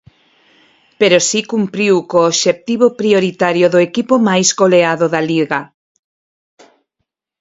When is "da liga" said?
5.13-5.59